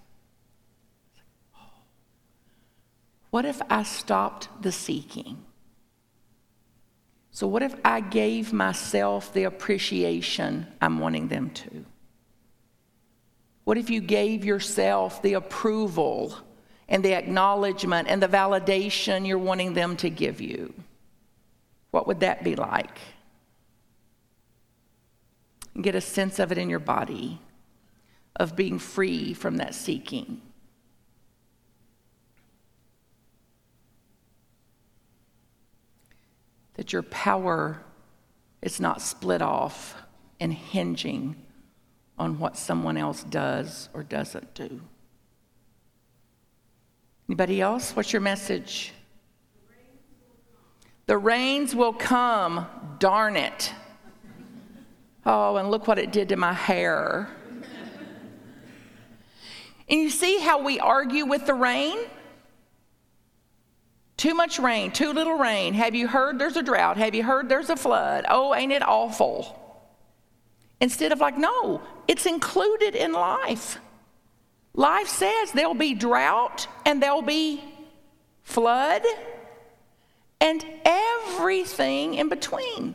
What 3.30 3.44
if 3.44 3.61
I 3.70 3.85
stopped 3.85 4.49
the 4.61 4.73
seeking? 4.73 5.44
So, 7.30 7.47
what 7.47 7.62
if 7.62 7.75
I 7.85 8.00
gave 8.00 8.52
myself 8.52 9.32
the 9.32 9.44
appreciation 9.44 10.66
I'm 10.80 10.99
wanting 10.99 11.28
them 11.28 11.50
to? 11.50 11.85
What 13.64 13.78
if 13.78 13.88
you 13.88 14.00
gave 14.00 14.44
yourself 14.44 15.23
the 15.23 15.35
approval 15.35 16.37
and 16.90 17.02
the 17.02 17.14
acknowledgement 17.14 18.09
and 18.09 18.23
the 18.23 18.28
validation 18.28 19.26
you're 19.26 19.38
wanting 19.38 19.73
them 19.73 19.97
to 19.97 20.11
give 20.11 20.42
you? 20.42 20.75
What 21.92 22.06
would 22.06 22.20
that 22.20 22.44
be 22.44 22.54
like? 22.54 22.99
Get 25.80 25.94
a 25.94 26.00
sense 26.02 26.38
of 26.38 26.52
it 26.52 26.59
in 26.59 26.68
your 26.68 26.80
body, 26.80 27.40
of 28.37 28.54
being 28.54 28.78
free 28.78 29.32
from 29.32 29.56
that 29.56 29.75
seeking. 29.75 30.42
that 36.80 36.94
your 36.94 37.02
power 37.02 37.82
is 38.62 38.80
not 38.80 39.02
split 39.02 39.42
off 39.42 39.94
and 40.40 40.50
hinging 40.54 41.37
on 42.18 42.38
what 42.38 42.56
someone 42.56 42.97
else 42.97 43.23
does 43.23 43.90
or 43.92 44.02
doesn't 44.02 44.54
do. 44.54 44.80
Anybody 47.30 47.60
else? 47.60 47.94
What's 47.94 48.12
your 48.12 48.22
message? 48.22 48.92
The 51.06 51.16
rains 51.16 51.76
will 51.76 51.92
come, 51.92 52.66
darn 52.99 53.37
it. 53.37 53.72
Oh, 55.25 55.54
and 55.54 55.70
look 55.70 55.87
what 55.87 56.00
it 56.00 56.10
did 56.10 56.30
to 56.30 56.37
my 56.37 56.52
hair. 56.52 57.28
And 59.88 60.00
you 60.00 60.10
see 60.10 60.40
how 60.40 60.64
we 60.64 60.80
argue 60.80 61.25
with 61.25 61.46
the 61.46 61.54
rain? 61.54 61.99
Too 64.16 64.34
much 64.34 64.58
rain, 64.58 64.90
too 64.90 65.12
little 65.12 65.38
rain. 65.38 65.72
Have 65.75 65.94
you 65.94 66.08
heard 66.08 66.37
there's 66.37 66.56
a 66.56 66.64
drought? 66.64 66.96
Have 66.96 67.14
you 67.14 67.22
heard 67.22 67.49
there's 67.49 67.70
a 67.70 67.76
flood? 67.76 68.25
Oh, 68.28 68.56
ain't 68.56 68.72
it 68.72 68.82
awful? 68.82 69.56
Instead 70.80 71.12
of 71.12 71.20
like, 71.20 71.38
no, 71.38 71.80
it's 72.08 72.26
included 72.26 72.96
in 72.96 73.12
life. 73.12 73.78
Life 74.74 75.08
says 75.08 75.52
there'll 75.52 75.74
be 75.74 75.94
drought 75.94 76.68
and 76.86 77.02
there'll 77.02 77.22
be 77.22 77.62
flood 78.42 79.02
and 80.40 80.64
everything 80.84 82.14
in 82.14 82.28
between. 82.28 82.94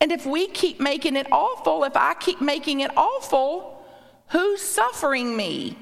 And 0.00 0.12
if 0.12 0.24
we 0.26 0.46
keep 0.46 0.80
making 0.80 1.16
it 1.16 1.30
awful, 1.30 1.84
if 1.84 1.96
I 1.96 2.14
keep 2.14 2.40
making 2.40 2.80
it 2.80 2.90
awful, 2.96 3.84
who's 4.28 4.62
suffering 4.62 5.36
me? 5.36 5.76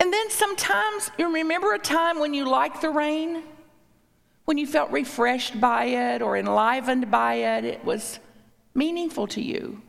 And 0.00 0.12
then 0.12 0.28
sometimes 0.30 1.10
you 1.18 1.32
remember 1.32 1.72
a 1.72 1.78
time 1.78 2.18
when 2.18 2.34
you 2.34 2.48
liked 2.48 2.80
the 2.80 2.90
rain? 2.90 3.44
When 4.44 4.58
you 4.58 4.66
felt 4.66 4.90
refreshed 4.90 5.60
by 5.60 5.84
it 5.86 6.20
or 6.20 6.36
enlivened 6.36 7.10
by 7.10 7.34
it, 7.34 7.64
it 7.64 7.84
was 7.84 8.18
meaningful 8.74 9.26
to 9.28 9.40
you. 9.40 9.80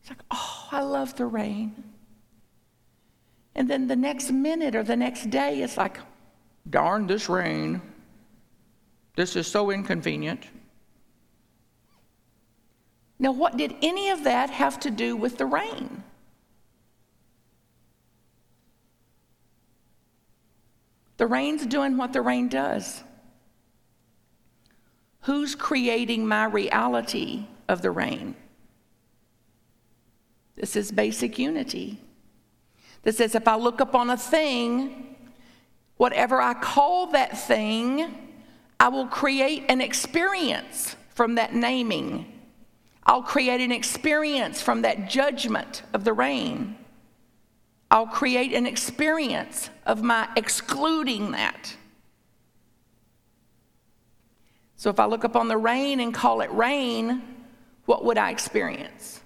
It's 0.00 0.10
like, 0.10 0.22
oh, 0.30 0.68
I 0.72 0.82
love 0.82 1.16
the 1.16 1.26
rain. 1.26 1.84
And 3.54 3.68
then 3.68 3.86
the 3.86 3.96
next 3.96 4.30
minute 4.30 4.74
or 4.74 4.82
the 4.82 4.96
next 4.96 5.30
day, 5.30 5.62
it's 5.62 5.76
like, 5.76 5.98
darn 6.68 7.06
this 7.06 7.28
rain. 7.28 7.82
This 9.16 9.36
is 9.36 9.46
so 9.46 9.70
inconvenient. 9.70 10.46
Now, 13.18 13.32
what 13.32 13.56
did 13.58 13.74
any 13.82 14.08
of 14.10 14.24
that 14.24 14.48
have 14.48 14.80
to 14.80 14.90
do 14.90 15.14
with 15.14 15.36
the 15.36 15.44
rain? 15.44 16.02
The 21.18 21.26
rain's 21.26 21.66
doing 21.66 21.98
what 21.98 22.14
the 22.14 22.22
rain 22.22 22.48
does. 22.48 23.04
Who's 25.24 25.54
creating 25.54 26.26
my 26.26 26.46
reality 26.46 27.44
of 27.68 27.82
the 27.82 27.90
rain? 27.90 28.36
This 30.60 30.76
is 30.76 30.92
basic 30.92 31.38
unity. 31.38 31.98
That 33.02 33.14
says 33.14 33.34
if 33.34 33.48
I 33.48 33.56
look 33.56 33.80
upon 33.80 34.10
a 34.10 34.16
thing, 34.16 35.16
whatever 35.96 36.38
I 36.40 36.52
call 36.52 37.06
that 37.12 37.38
thing, 37.38 38.14
I 38.78 38.88
will 38.88 39.06
create 39.06 39.64
an 39.70 39.80
experience 39.80 40.96
from 41.08 41.36
that 41.36 41.54
naming. 41.54 42.30
I'll 43.04 43.22
create 43.22 43.62
an 43.62 43.72
experience 43.72 44.60
from 44.60 44.82
that 44.82 45.08
judgment 45.08 45.82
of 45.94 46.04
the 46.04 46.12
rain. 46.12 46.76
I'll 47.90 48.06
create 48.06 48.52
an 48.52 48.66
experience 48.66 49.70
of 49.86 50.02
my 50.02 50.28
excluding 50.36 51.30
that. 51.30 51.74
So 54.76 54.90
if 54.90 55.00
I 55.00 55.06
look 55.06 55.24
upon 55.24 55.48
the 55.48 55.56
rain 55.56 56.00
and 56.00 56.12
call 56.12 56.42
it 56.42 56.52
rain, 56.52 57.22
what 57.86 58.04
would 58.04 58.18
I 58.18 58.30
experience? 58.30 59.19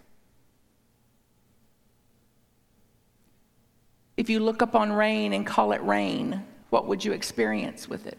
If 4.17 4.31
you 4.31 4.41
look 4.41 4.63
upon 4.63 4.93
rain 4.93 5.33
and 5.33 5.47
call 5.47 5.73
it 5.73 5.83
rain, 5.83 6.45
what 6.71 6.87
would 6.87 7.05
you 7.05 7.13
experience 7.13 7.89
with 7.89 8.07
it? 8.07 8.19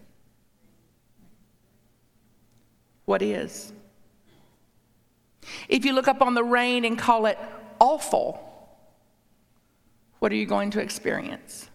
What 3.05 3.21
is? 3.21 3.71
If 5.69 5.85
you 5.85 5.93
look 5.93 6.07
up 6.07 6.21
on 6.21 6.33
the 6.33 6.43
rain 6.43 6.85
and 6.85 6.97
call 6.97 7.27
it 7.27 7.37
awful, 7.79 8.39
what 10.19 10.31
are 10.31 10.35
you 10.35 10.45
going 10.45 10.71
to 10.71 10.81
experience? 10.81 11.69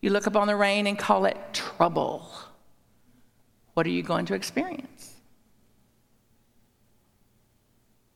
You 0.00 0.10
look 0.10 0.26
up 0.26 0.36
on 0.36 0.46
the 0.46 0.56
rain 0.56 0.86
and 0.86 0.98
call 0.98 1.24
it 1.24 1.36
trouble. 1.52 2.28
What 3.74 3.86
are 3.86 3.90
you 3.90 4.02
going 4.02 4.26
to 4.26 4.34
experience? 4.34 5.14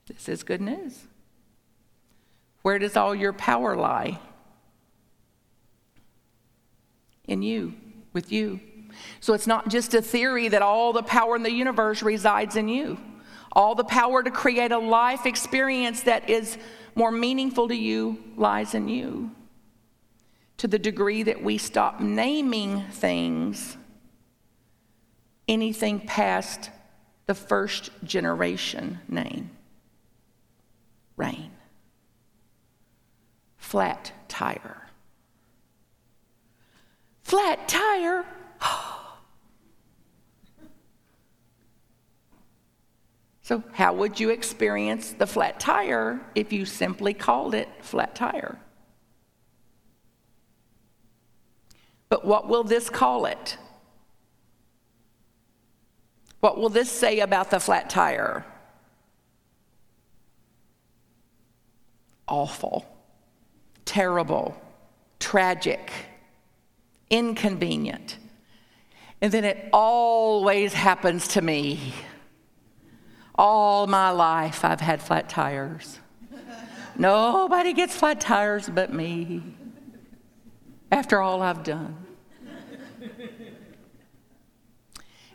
This 0.06 0.28
is 0.28 0.42
good 0.42 0.60
news. 0.60 1.06
Where 2.62 2.78
does 2.78 2.96
all 2.96 3.14
your 3.14 3.32
power 3.32 3.76
lie? 3.76 4.18
In 7.24 7.42
you, 7.42 7.74
with 8.12 8.32
you. 8.32 8.60
So 9.20 9.34
it's 9.34 9.46
not 9.46 9.68
just 9.68 9.94
a 9.94 10.02
theory 10.02 10.48
that 10.48 10.62
all 10.62 10.92
the 10.92 11.02
power 11.02 11.36
in 11.36 11.42
the 11.42 11.52
universe 11.52 12.02
resides 12.02 12.56
in 12.56 12.68
you. 12.68 12.98
All 13.52 13.74
the 13.74 13.84
power 13.84 14.22
to 14.22 14.30
create 14.30 14.72
a 14.72 14.78
life 14.78 15.26
experience 15.26 16.02
that 16.02 16.30
is 16.30 16.56
more 16.94 17.10
meaningful 17.10 17.68
to 17.68 17.74
you 17.74 18.22
lies 18.36 18.74
in 18.74 18.88
you. 18.88 19.30
To 20.58 20.68
the 20.68 20.78
degree 20.78 21.22
that 21.24 21.42
we 21.42 21.58
stop 21.58 22.00
naming 22.00 22.84
things, 22.90 23.76
anything 25.48 26.00
past 26.00 26.70
the 27.26 27.34
first 27.34 27.90
generation 28.04 29.00
name 29.08 29.50
rain, 31.16 31.51
flat 33.72 34.12
tire. 34.28 34.86
Flat 37.22 37.66
tire? 37.66 38.26
so, 43.40 43.62
how 43.72 43.94
would 43.94 44.20
you 44.20 44.28
experience 44.28 45.12
the 45.12 45.26
flat 45.26 45.58
tire 45.58 46.20
if 46.34 46.52
you 46.52 46.66
simply 46.66 47.14
called 47.14 47.54
it 47.54 47.66
flat 47.80 48.14
tire? 48.14 48.58
But 52.10 52.26
what 52.26 52.46
will 52.46 52.64
this 52.64 52.90
call 52.90 53.24
it? 53.24 53.56
What 56.40 56.58
will 56.58 56.68
this 56.68 56.90
say 56.90 57.20
about 57.20 57.50
the 57.50 57.58
flat 57.58 57.88
tire? 57.88 58.44
Awful, 62.28 62.91
terrible, 63.84 64.56
tragic, 65.18 65.90
inconvenient. 67.10 68.18
And 69.20 69.30
then 69.32 69.44
it 69.44 69.68
always 69.72 70.72
happens 70.72 71.28
to 71.28 71.42
me. 71.42 71.94
All 73.34 73.86
my 73.86 74.10
life, 74.10 74.64
I've 74.64 74.80
had 74.80 75.00
flat 75.00 75.28
tires. 75.28 75.98
Nobody 76.96 77.72
gets 77.72 77.94
flat 77.94 78.20
tires 78.20 78.68
but 78.68 78.92
me 78.92 79.42
after 80.90 81.20
all 81.20 81.40
I've 81.40 81.62
done. 81.62 81.96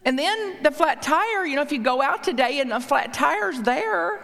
And 0.05 0.17
then 0.17 0.63
the 0.63 0.71
flat 0.71 1.01
tire, 1.01 1.45
you 1.45 1.55
know, 1.57 1.63
if 1.63 1.71
you 1.71 1.79
go 1.79 2.01
out 2.01 2.23
today 2.23 2.61
and 2.61 2.71
the 2.71 2.79
flat 2.79 3.13
tire's 3.13 3.61
there, 3.63 4.23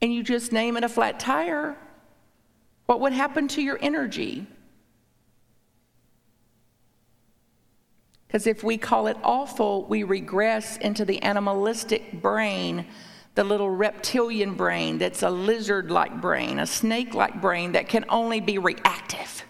and 0.00 0.14
you 0.14 0.22
just 0.22 0.52
name 0.52 0.76
it 0.76 0.84
a 0.84 0.88
flat 0.88 1.18
tire, 1.18 1.76
what 2.86 3.00
would 3.00 3.12
happen 3.12 3.48
to 3.48 3.62
your 3.62 3.78
energy? 3.82 4.46
Because 8.26 8.46
if 8.46 8.64
we 8.64 8.76
call 8.76 9.06
it 9.06 9.16
awful, 9.22 9.84
we 9.84 10.02
regress 10.02 10.76
into 10.78 11.04
the 11.04 11.22
animalistic 11.22 12.20
brain, 12.20 12.86
the 13.34 13.44
little 13.44 13.70
reptilian 13.70 14.54
brain 14.54 14.98
that's 14.98 15.22
a 15.22 15.30
lizard 15.30 15.90
like 15.90 16.20
brain, 16.20 16.58
a 16.58 16.66
snake 16.66 17.14
like 17.14 17.40
brain 17.40 17.72
that 17.72 17.88
can 17.88 18.04
only 18.08 18.40
be 18.40 18.58
reactive, 18.58 19.44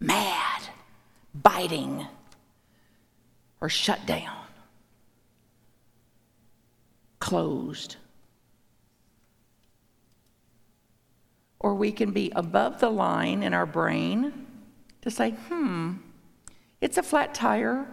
mad, 0.00 0.62
biting, 1.34 2.06
or 3.60 3.68
shut 3.68 4.04
down, 4.06 4.36
closed. 7.18 7.96
Or 11.68 11.74
we 11.74 11.92
can 11.92 12.12
be 12.12 12.32
above 12.34 12.80
the 12.80 12.88
line 12.88 13.42
in 13.42 13.52
our 13.52 13.66
brain 13.66 14.46
to 15.02 15.10
say, 15.10 15.32
hmm, 15.32 15.96
it's 16.80 16.96
a 16.96 17.02
flat 17.02 17.34
tire. 17.34 17.86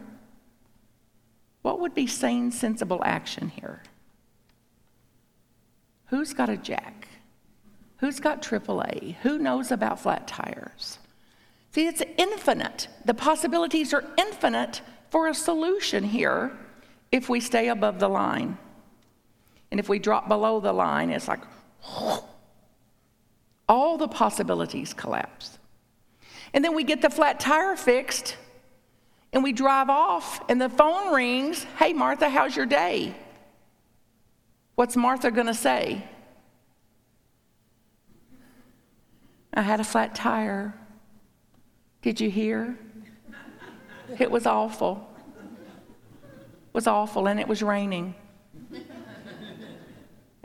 What 1.62 1.82
would 1.82 1.94
be 1.94 2.08
sane, 2.08 2.54
sensible 2.54 3.02
action 3.04 3.50
here? 3.50 3.84
Who's 6.06 6.34
got 6.34 6.48
a 6.48 6.56
jack? 6.56 7.10
Who's 7.98 8.22
got 8.22 8.42
AAA? 8.42 9.16
Who 9.24 9.40
knows 9.40 9.74
about 9.74 10.00
flat 10.00 10.26
tires? 10.26 10.98
See, 11.74 11.86
it's 11.86 12.02
infinite. 12.18 12.88
The 13.04 13.14
possibilities 13.14 13.94
are 13.94 14.06
infinite 14.18 14.84
for 15.10 15.28
a 15.28 15.34
solution 15.36 16.06
here 16.06 16.58
if 17.12 17.28
we 17.28 17.42
stay 17.42 17.68
above 17.68 18.00
the 18.00 18.08
line. 18.08 18.58
And 19.70 19.82
if 19.82 19.90
we 19.90 20.00
drop 20.00 20.30
below 20.30 20.62
the 20.62 20.72
line, 20.72 21.10
it's 21.10 21.28
like 21.28 21.42
all 23.68 23.98
the 23.98 24.08
possibilities 24.08 24.94
collapse. 24.94 25.58
And 26.54 26.64
then 26.64 26.76
we 26.76 26.84
get 26.84 27.02
the 27.02 27.10
flat 27.10 27.40
tire 27.40 27.76
fixed, 27.76 28.38
and 29.34 29.44
we 29.44 29.52
drive 29.52 29.90
off 29.90 30.42
and 30.50 30.62
the 30.62 30.70
phone 30.70 31.14
rings 31.14 31.66
Hey, 31.78 31.94
Martha, 31.94 32.30
how's 32.30 32.56
your 32.56 32.66
day? 32.66 33.14
What's 34.76 34.96
Martha 34.96 35.32
going 35.32 35.48
to 35.48 35.54
say? 35.54 36.04
I 39.54 39.62
had 39.62 39.80
a 39.80 39.84
flat 39.86 40.16
tire. 40.16 40.74
Did 42.02 42.20
you 42.20 42.30
hear? 42.30 42.78
It 44.20 44.30
was 44.30 44.46
awful. 44.46 45.10
It 45.38 46.74
was 46.74 46.88
awful, 46.88 47.28
and 47.28 47.40
it 47.40 47.48
was 47.48 47.64
raining. 47.64 48.16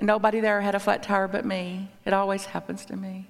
And 0.00 0.06
nobody 0.06 0.40
there 0.40 0.62
had 0.62 0.74
a 0.74 0.78
flat 0.78 1.02
tire 1.02 1.28
but 1.28 1.44
me. 1.44 1.90
It 2.06 2.14
always 2.14 2.46
happens 2.46 2.86
to 2.86 2.96
me. 2.96 3.28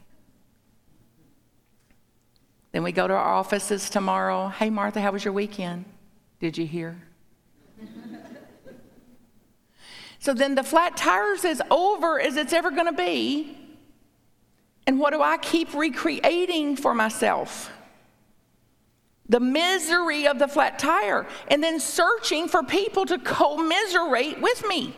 Then 2.70 2.84
we 2.84 2.92
go 2.92 3.08
to 3.08 3.12
our 3.12 3.34
offices 3.34 3.90
tomorrow. 3.90 4.46
Hey, 4.46 4.70
Martha, 4.70 5.00
how 5.00 5.10
was 5.10 5.24
your 5.24 5.34
weekend? 5.34 5.84
Did 6.38 6.56
you 6.56 6.68
hear? 6.68 7.02
so 10.20 10.32
then 10.32 10.54
the 10.54 10.62
flat 10.62 10.96
tires 10.96 11.44
is 11.44 11.60
over 11.72 12.20
as 12.20 12.36
it's 12.36 12.52
ever 12.52 12.70
going 12.70 12.86
to 12.86 12.92
be. 12.92 13.58
And 14.86 15.00
what 15.00 15.12
do 15.12 15.20
I 15.20 15.38
keep 15.38 15.74
recreating 15.74 16.76
for 16.76 16.94
myself? 16.94 17.68
The 19.28 19.40
misery 19.40 20.28
of 20.28 20.38
the 20.38 20.46
flat 20.46 20.78
tire, 20.78 21.26
and 21.48 21.64
then 21.64 21.80
searching 21.80 22.46
for 22.46 22.62
people 22.62 23.06
to 23.06 23.18
commiserate 23.18 24.40
with 24.40 24.64
me 24.68 24.94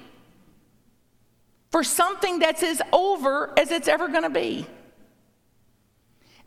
for 1.73 1.83
something 1.83 2.39
that's 2.39 2.63
as 2.63 2.81
over 2.93 3.59
as 3.59 3.73
it's 3.73 3.89
ever 3.89 4.07
going 4.09 4.23
to 4.23 4.31
be 4.31 4.67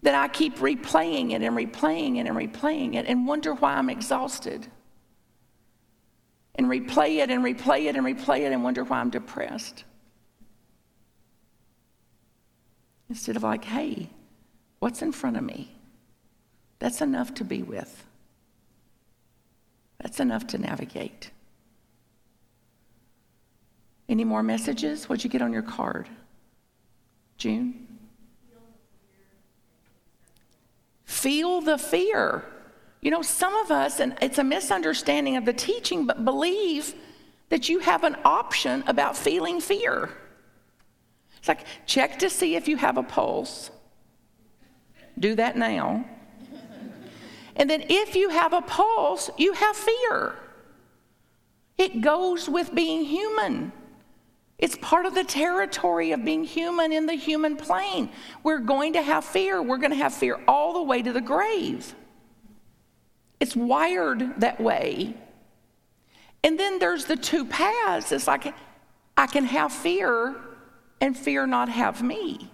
that 0.04 0.14
I 0.14 0.28
keep 0.28 0.58
replaying 0.60 1.32
it 1.32 1.42
and 1.42 1.58
replaying 1.58 2.18
it 2.18 2.28
and 2.28 2.38
replaying 2.38 2.94
it 2.94 3.08
and 3.08 3.28
wonder 3.28 3.56
why 3.56 3.74
I'm 3.74 3.90
exhausted. 3.90 4.68
And 6.54 6.68
replay 6.68 7.18
it 7.24 7.32
and 7.32 7.44
replay 7.44 7.90
it 7.90 7.96
and 7.96 8.06
replay 8.06 8.42
it 8.42 8.54
and 8.54 8.64
wonder 8.64 8.84
why 8.84 9.00
I'm 9.00 9.10
depressed. 9.10 9.84
Instead 13.10 13.36
of 13.36 13.44
like, 13.44 13.66
hey, 13.66 14.10
what's 14.80 15.02
in 15.02 15.12
front 15.12 15.38
of 15.38 15.44
me? 15.44 15.76
That's 16.78 17.02
enough 17.02 17.34
to 17.36 17.44
be 17.44 17.64
with. 17.64 18.06
That's 20.00 20.20
enough 20.20 20.46
to 20.48 20.60
navigate. 20.60 21.32
Any 24.08 24.24
more 24.24 24.44
messages? 24.44 25.10
What'd 25.10 25.24
you 25.24 25.30
get 25.30 25.42
on 25.42 25.52
your 25.52 25.64
card? 25.64 26.08
June? 27.38 27.88
Feel 31.06 31.62
the 31.62 31.78
fear. 31.78 32.44
You 33.02 33.12
know, 33.12 33.22
some 33.22 33.56
of 33.56 33.72
us, 33.72 34.00
and 34.00 34.18
it's 34.22 34.38
a 34.38 34.44
misunderstanding 34.44 35.38
of 35.38 35.46
the 35.46 35.54
teaching, 35.54 36.06
but 36.06 36.26
believe 36.26 36.94
that 37.50 37.70
you 37.70 37.80
have 37.80 38.04
an 38.04 38.18
option 38.26 38.84
about 38.88 39.16
feeling 39.16 39.62
fear. 39.62 40.10
It's 41.38 41.48
like, 41.48 41.66
check 41.86 42.20
to 42.20 42.30
see 42.30 42.56
if 42.56 42.68
you 42.68 42.78
have 42.78 42.98
a 42.98 43.04
pulse. 43.04 43.70
Do 45.18 45.36
that 45.36 45.56
now. 45.58 46.06
And 47.56 47.70
then 47.70 47.86
if 47.88 48.16
you 48.16 48.30
have 48.30 48.54
a 48.54 48.62
pulse, 48.62 49.30
you 49.38 49.54
have 49.54 49.76
fear. 49.76 50.36
It 51.78 52.02
goes 52.02 52.50
with 52.50 52.74
being 52.74 53.06
human. 53.06 53.72
It's 54.58 54.78
part 54.78 55.06
of 55.06 55.14
the 55.14 55.24
territory 55.24 56.12
of 56.12 56.24
being 56.24 56.44
human 56.44 56.94
in 56.94 57.06
the 57.06 57.14
human 57.14 57.58
plane. 57.58 58.10
We're 58.44 58.60
going 58.60 58.94
to 58.94 59.02
have 59.02 59.26
fear. 59.26 59.62
We're 59.62 59.78
going 59.78 59.92
to 59.92 59.98
have 59.98 60.14
fear 60.14 60.40
all 60.48 60.74
the 60.74 60.84
way 60.84 61.02
to 61.02 61.12
the 61.12 61.22
grave. 61.22 61.94
It's 63.40 63.56
wired 63.56 64.40
that 64.40 64.62
way. 64.62 65.14
And 66.44 66.58
then 66.60 66.80
there's 66.80 67.06
the 67.06 67.18
two 67.18 67.46
paths. 67.46 68.12
It's 68.12 68.28
like 68.28 68.54
I 69.18 69.28
can 69.28 69.44
have 69.46 69.74
fear 69.74 70.36
and 71.02 71.18
fear 71.18 71.46
not 71.46 71.68
have 71.68 72.02
me. 72.02 72.50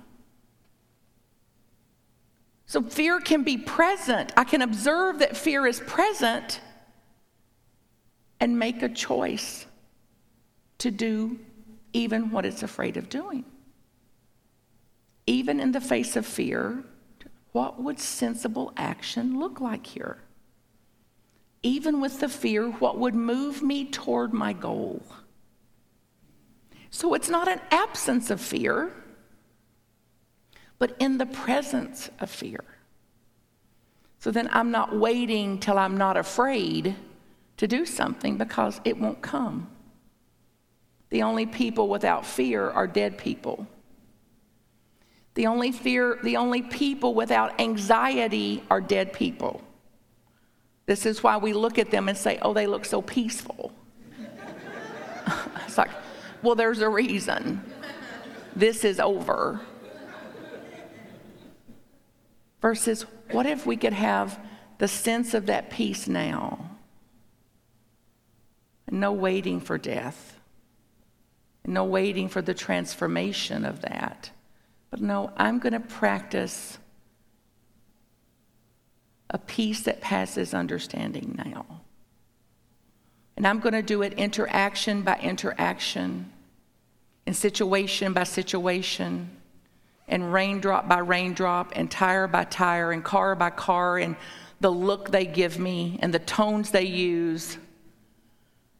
So 2.65 2.81
fear 2.81 3.19
can 3.19 3.43
be 3.43 3.57
present. 3.57 4.31
I 4.37 4.43
can 4.43 4.61
observe 4.61 5.19
that 5.19 5.37
fear 5.37 5.67
is 5.67 5.81
present 5.81 6.61
and 8.39 8.57
make 8.57 8.81
a 8.81 8.89
choice 8.89 9.67
to 10.79 10.89
do 10.89 11.37
even 11.93 12.31
what 12.31 12.45
it's 12.45 12.63
afraid 12.63 12.97
of 12.97 13.09
doing. 13.09 13.45
Even 15.27 15.59
in 15.59 15.71
the 15.71 15.81
face 15.81 16.15
of 16.15 16.25
fear, 16.25 16.83
what 17.51 17.81
would 17.81 17.99
sensible 17.99 18.73
action 18.77 19.39
look 19.39 19.61
like 19.61 19.85
here? 19.85 20.17
Even 21.63 22.01
with 22.01 22.19
the 22.19 22.29
fear, 22.29 22.69
what 22.69 22.97
would 22.97 23.13
move 23.13 23.61
me 23.61 23.85
toward 23.85 24.33
my 24.33 24.53
goal? 24.53 25.03
So 26.89 27.13
it's 27.13 27.29
not 27.29 27.47
an 27.47 27.61
absence 27.71 28.29
of 28.29 28.41
fear 28.41 28.91
but 30.81 30.95
in 30.97 31.19
the 31.19 31.27
presence 31.27 32.09
of 32.19 32.27
fear. 32.27 32.63
So 34.17 34.31
then 34.31 34.49
I'm 34.51 34.71
not 34.71 34.97
waiting 34.97 35.59
till 35.59 35.77
I'm 35.77 35.95
not 35.95 36.17
afraid 36.17 36.95
to 37.57 37.67
do 37.67 37.85
something 37.85 38.35
because 38.35 38.81
it 38.83 38.97
won't 38.97 39.21
come. 39.21 39.69
The 41.11 41.23
only 41.23 41.45
people 41.45 41.87
without 41.87 42.25
fear 42.25 42.69
are 42.69 42.87
dead 42.87 43.17
people. 43.17 43.67
The 45.35 45.47
only 45.47 45.71
fear, 45.71 46.17
the 46.23 46.37
only 46.37 46.61
people 46.61 47.13
without 47.13 47.61
anxiety 47.61 48.63
are 48.69 48.81
dead 48.81 49.13
people. 49.13 49.61
This 50.87 51.05
is 51.05 51.21
why 51.23 51.37
we 51.37 51.53
look 51.53 51.77
at 51.77 51.91
them 51.91 52.09
and 52.09 52.17
say, 52.17 52.39
"Oh, 52.41 52.53
they 52.53 52.67
look 52.67 52.85
so 52.85 53.01
peaceful." 53.01 53.71
it's 55.65 55.77
like, 55.77 55.91
well, 56.41 56.55
there's 56.55 56.79
a 56.79 56.89
reason. 56.89 57.61
This 58.55 58.83
is 58.83 58.99
over. 58.99 59.61
Versus, 62.61 63.05
what 63.31 63.45
if 63.45 63.65
we 63.65 63.77
could 63.77 63.93
have 63.93 64.39
the 64.77 64.87
sense 64.87 65.33
of 65.33 65.47
that 65.47 65.69
peace 65.69 66.07
now? 66.07 66.71
And 68.87 68.99
no 68.99 69.13
waiting 69.13 69.59
for 69.59 69.77
death, 69.77 70.39
no 71.65 71.83
waiting 71.83 72.27
for 72.27 72.41
the 72.41 72.53
transformation 72.53 73.65
of 73.65 73.81
that. 73.81 74.31
But 74.89 75.01
no, 75.01 75.31
I'm 75.37 75.59
going 75.59 75.73
to 75.73 75.79
practice 75.79 76.77
a 79.29 79.37
peace 79.37 79.81
that 79.83 80.01
passes 80.01 80.53
understanding 80.53 81.35
now. 81.37 81.65
And 83.37 83.47
I'm 83.47 83.59
going 83.59 83.73
to 83.73 83.81
do 83.81 84.01
it 84.01 84.13
interaction 84.13 85.03
by 85.03 85.17
interaction, 85.19 86.31
and 87.25 87.35
situation 87.35 88.13
by 88.13 88.23
situation 88.23 89.29
and 90.07 90.33
raindrop 90.33 90.87
by 90.87 90.97
raindrop 90.97 91.71
and 91.75 91.89
tire 91.89 92.27
by 92.27 92.43
tire 92.43 92.91
and 92.91 93.03
car 93.03 93.35
by 93.35 93.49
car 93.49 93.97
and 93.97 94.15
the 94.59 94.69
look 94.69 95.11
they 95.11 95.25
give 95.25 95.57
me 95.57 95.97
and 96.01 96.13
the 96.13 96.19
tones 96.19 96.71
they 96.71 96.83
use 96.83 97.57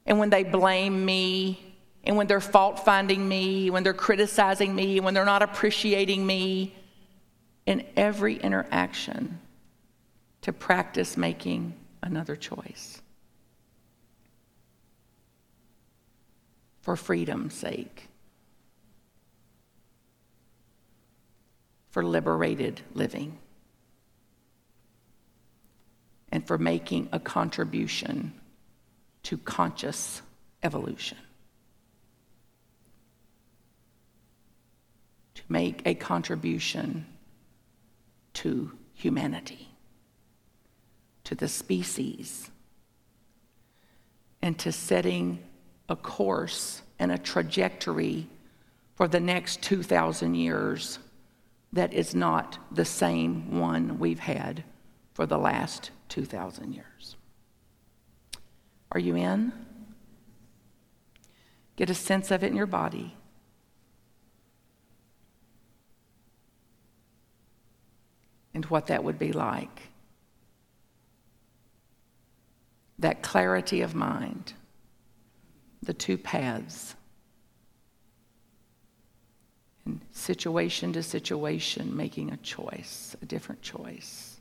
and 0.06 0.20
when 0.20 0.30
they 0.30 0.44
blame 0.44 1.06
me 1.06 1.71
and 2.04 2.18
when 2.18 2.28
they're 2.28 2.42
fault 2.42 2.84
finding 2.84 3.28
me, 3.28 3.70
when 3.70 3.84
they're 3.84 3.94
criticizing 3.94 4.74
me, 4.74 5.00
when 5.00 5.14
they're 5.14 5.26
not 5.26 5.44
appreciating 5.44 6.26
me, 6.26 6.76
in 7.66 7.86
every 7.96 8.38
interaction 8.38 9.40
to 10.42 10.52
practice 10.52 11.16
making 11.16 11.74
another 12.02 12.36
choice 12.36 13.02
for 16.82 16.96
freedom's 16.96 17.54
sake. 17.54 18.08
for 21.92 22.04
liberated 22.04 22.82
living 22.94 23.38
and 26.32 26.48
for 26.48 26.58
making 26.58 27.10
a 27.12 27.20
contribution 27.20 28.34
to 29.24 29.38
conscious 29.38 30.22
evolution. 30.64 31.18
Make 35.52 35.82
a 35.86 35.94
contribution 35.94 37.06
to 38.34 38.72
humanity, 38.94 39.70
to 41.26 41.36
the 41.36 41.48
species, 41.48 42.50
and 44.42 44.58
to 44.58 44.72
setting 44.72 45.40
a 45.90 45.96
course 45.96 46.82
and 46.98 47.12
a 47.12 47.18
trajectory 47.18 48.28
for 48.96 49.08
the 49.08 49.20
next 49.20 49.62
2,000 49.62 50.36
years 50.36 51.00
that 51.74 51.94
is 51.94 52.16
not 52.16 52.58
the 52.72 52.86
same 52.86 53.60
one 53.60 54.00
we've 54.00 54.20
had 54.20 54.64
for 55.14 55.26
the 55.26 55.38
last 55.38 55.92
2,000 56.10 56.74
years. 56.74 57.16
Are 58.92 59.00
you 59.00 59.16
in? 59.16 59.54
Get 61.76 61.90
a 61.90 61.96
sense 61.96 62.32
of 62.32 62.44
it 62.44 62.48
in 62.48 62.56
your 62.56 62.66
body. 62.66 63.16
And 68.62 68.70
what 68.70 68.86
that 68.88 69.04
would 69.04 69.18
be 69.18 69.34
like. 69.34 69.90
That 73.00 73.24
clarity 73.24 73.82
of 73.82 73.96
mind, 73.96 74.54
the 75.82 75.96
two 75.96 76.16
paths 76.16 76.94
and 79.84 80.00
situation 80.12 80.94
to 80.94 81.02
situation, 81.02 81.98
making 81.98 82.32
a 82.32 82.38
choice, 82.38 83.16
a 83.20 83.26
different 83.26 83.64
choice. 83.64 84.40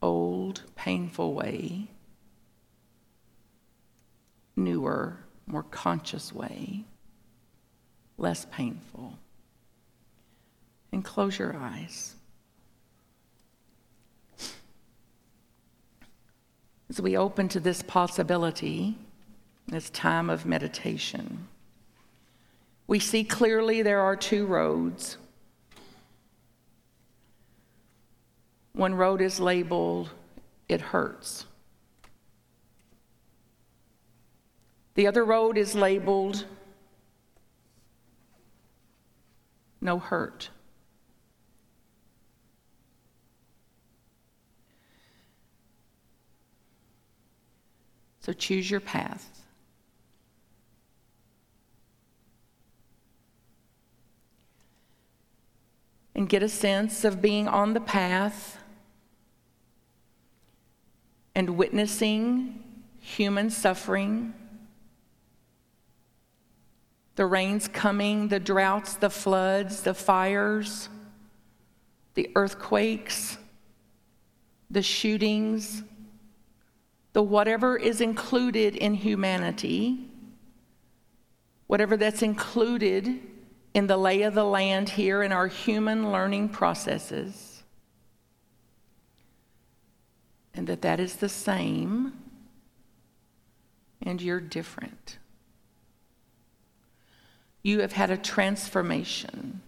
Old, 0.00 0.62
painful 0.76 1.34
way, 1.34 1.88
newer, 4.54 5.16
more 5.48 5.64
conscious 5.64 6.32
way, 6.32 6.84
less 8.16 8.46
painful. 8.52 9.18
And 10.92 11.04
close 11.04 11.38
your 11.38 11.56
eyes. 11.56 12.14
As 16.90 17.00
we 17.00 17.16
open 17.16 17.48
to 17.48 17.60
this 17.60 17.82
possibility, 17.82 18.98
this 19.66 19.88
time 19.90 20.28
of 20.28 20.44
meditation. 20.44 21.48
We 22.86 22.98
see 22.98 23.24
clearly 23.24 23.80
there 23.80 24.00
are 24.00 24.16
two 24.16 24.44
roads. 24.44 25.16
One 28.74 28.94
road 28.94 29.22
is 29.22 29.40
labeled, 29.40 30.10
it 30.68 30.80
hurts. 30.80 31.46
The 34.94 35.06
other 35.06 35.24
road 35.24 35.56
is 35.56 35.74
labeled, 35.74 36.44
no 39.80 39.98
hurt. 39.98 40.50
So 48.22 48.32
choose 48.32 48.70
your 48.70 48.80
path. 48.80 49.28
and 56.14 56.28
get 56.28 56.42
a 56.42 56.48
sense 56.48 57.04
of 57.04 57.22
being 57.22 57.48
on 57.48 57.72
the 57.72 57.80
path 57.80 58.62
and 61.34 61.56
witnessing 61.56 62.62
human 63.00 63.50
suffering, 63.50 64.34
the 67.16 67.26
rains 67.26 67.66
coming, 67.66 68.28
the 68.28 68.38
droughts, 68.38 68.94
the 68.94 69.10
floods, 69.10 69.82
the 69.82 69.94
fires, 69.94 70.88
the 72.14 72.30
earthquakes, 72.36 73.38
the 74.70 74.82
shootings, 74.82 75.82
the 77.12 77.22
whatever 77.22 77.76
is 77.76 78.00
included 78.00 78.76
in 78.76 78.94
humanity, 78.94 80.08
whatever 81.66 81.96
that's 81.96 82.22
included 82.22 83.20
in 83.74 83.86
the 83.86 83.96
lay 83.96 84.22
of 84.22 84.34
the 84.34 84.44
land 84.44 84.88
here 84.90 85.22
in 85.22 85.32
our 85.32 85.46
human 85.46 86.12
learning 86.12 86.48
processes, 86.48 87.62
and 90.54 90.66
that 90.66 90.82
that 90.82 91.00
is 91.00 91.16
the 91.16 91.28
same 91.28 92.12
and 94.04 94.20
you're 94.20 94.40
different. 94.40 95.18
You 97.62 97.80
have 97.80 97.92
had 97.92 98.10
a 98.10 98.16
transformation. 98.16 99.62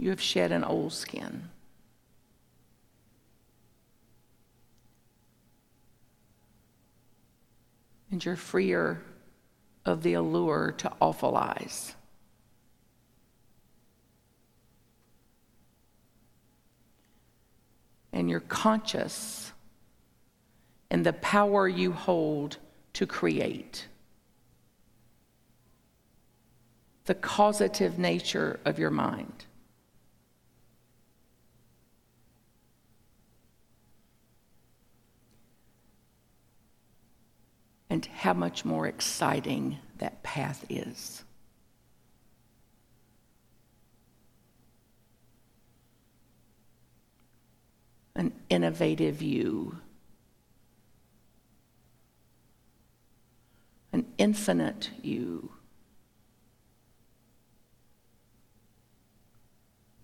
You 0.00 0.08
have 0.08 0.20
shed 0.20 0.50
an 0.50 0.64
old 0.64 0.94
skin. 0.94 1.50
And 8.10 8.24
you're 8.24 8.34
freer 8.34 9.02
of 9.84 10.02
the 10.02 10.14
allure 10.14 10.72
to 10.78 10.90
awfulize. 11.02 11.92
And 18.14 18.30
you're 18.30 18.40
conscious 18.40 19.52
in 20.90 21.02
the 21.02 21.12
power 21.12 21.68
you 21.68 21.92
hold 21.92 22.56
to 22.94 23.06
create. 23.06 23.86
The 27.04 27.14
causative 27.14 27.98
nature 27.98 28.60
of 28.64 28.78
your 28.78 28.90
mind. 28.90 29.44
And 37.90 38.06
how 38.06 38.32
much 38.32 38.64
more 38.64 38.86
exciting 38.86 39.76
that 39.98 40.22
path 40.22 40.64
is. 40.68 41.24
An 48.14 48.32
innovative 48.48 49.20
you, 49.20 49.76
an 53.92 54.06
infinite 54.18 54.90
you, 55.02 55.50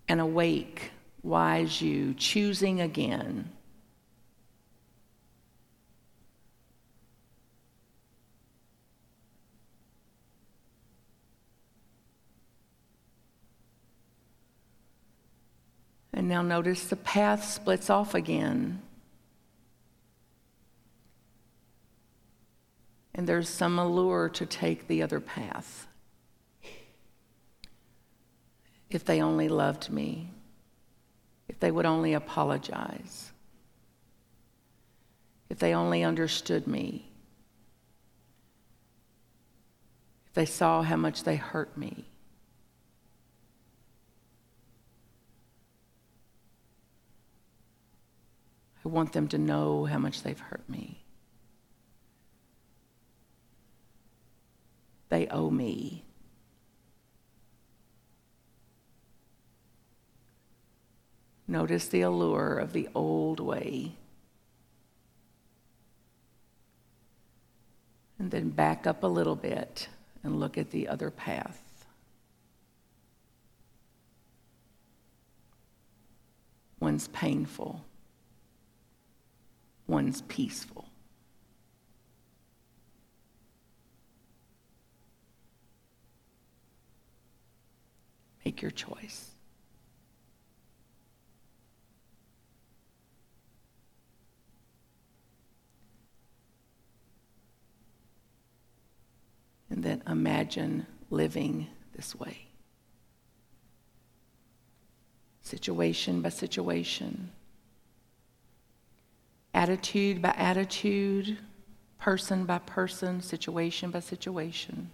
an 0.09 0.19
awake, 0.19 0.91
wise 1.23 1.81
you, 1.81 2.13
choosing 2.15 2.81
again 2.81 3.49
And 16.17 16.27
now 16.27 16.41
notice 16.41 16.85
the 16.87 16.95
path 16.95 17.43
splits 17.43 17.91
off 17.91 18.15
again. 18.15 18.81
And 23.13 23.27
there's 23.27 23.47
some 23.47 23.77
allure 23.77 24.27
to 24.29 24.47
take 24.47 24.87
the 24.87 25.03
other 25.03 25.19
path. 25.19 25.85
If 28.89 29.05
they 29.05 29.21
only 29.21 29.47
loved 29.47 29.91
me, 29.91 30.31
if 31.47 31.59
they 31.59 31.69
would 31.69 31.85
only 31.85 32.15
apologize, 32.15 33.31
if 35.51 35.59
they 35.59 35.75
only 35.75 36.03
understood 36.03 36.65
me, 36.65 37.11
if 40.25 40.33
they 40.33 40.47
saw 40.47 40.81
how 40.81 40.95
much 40.95 41.25
they 41.25 41.35
hurt 41.35 41.77
me. 41.77 42.07
I 48.87 48.89
want 48.89 49.11
them 49.11 49.27
to 49.27 49.37
know 49.37 49.83
how 49.83 49.97
much 49.97 50.23
they've 50.23 50.39
hurt 50.39 50.63
me. 50.69 51.03
They 55.09 55.27
owe 55.27 55.49
me. 55.49 56.05
Notice 61.49 61.89
the 61.89 61.99
allure 61.99 62.59
of 62.59 62.71
the 62.71 62.87
old 62.95 63.41
way. 63.41 63.91
And 68.17 68.31
then 68.31 68.51
back 68.51 68.87
up 68.87 69.03
a 69.03 69.07
little 69.07 69.35
bit 69.35 69.89
and 70.23 70.39
look 70.39 70.57
at 70.57 70.71
the 70.71 70.87
other 70.87 71.11
path. 71.11 71.61
One's 76.79 77.09
painful 77.09 77.83
one's 79.87 80.21
peaceful. 80.23 80.85
Make 88.45 88.61
your 88.61 88.71
choice. 88.71 89.31
And 99.69 99.83
then 99.83 100.01
imagine 100.07 100.87
living 101.09 101.67
this 101.95 102.15
way. 102.15 102.47
Situation 105.41 106.21
by 106.21 106.29
situation 106.29 107.31
attitude 109.57 110.21
by 110.21 110.29
attitude, 110.37 111.35
person 111.97 112.45
by 112.45 112.59
person, 112.59 113.21
situation 113.21 113.89
by 113.89 113.99
situation 113.99 114.91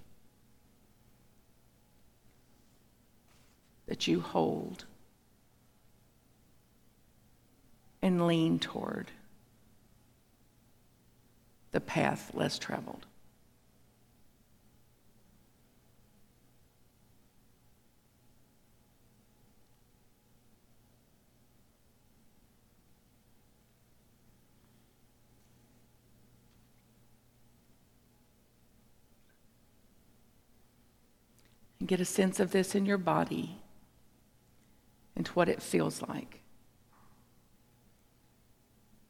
that 3.88 4.08
you 4.08 4.22
hold 4.22 4.86
and 8.02 8.26
lean 8.26 8.58
toward 8.58 9.12
the 11.72 11.82
path 11.82 12.32
less 12.34 12.58
traveled. 12.58 13.06
And 31.84 31.88
get 31.90 32.00
a 32.00 32.06
sense 32.06 32.40
of 32.40 32.52
this 32.52 32.76
in 32.76 32.86
your 32.86 32.98
body 32.98 33.58
and 35.18 35.28
what 35.28 35.50
it 35.50 35.62
feels 35.62 36.02
like. 36.04 36.40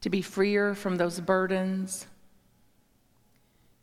To 0.01 0.09
be 0.09 0.23
freer 0.23 0.73
from 0.73 0.95
those 0.95 1.19
burdens, 1.19 2.07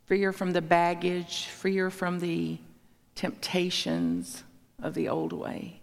freer 0.07 0.33
from 0.33 0.51
the 0.51 0.61
baggage, 0.61 1.45
freer 1.45 1.89
from 1.89 2.19
the 2.19 2.57
temptations 3.15 4.43
of 4.83 4.93
the 4.93 5.07
old 5.07 5.31
way. 5.31 5.79